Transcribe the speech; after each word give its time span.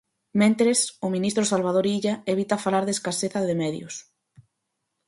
Mentres, 0.41 0.79
o 1.05 1.07
ministro 1.15 1.43
Salvador 1.51 1.85
Illa 1.97 2.13
evita 2.33 2.63
falar 2.65 2.83
de 2.85 2.93
escaseza 2.97 3.39
de 3.47 3.55
medios. 3.63 3.95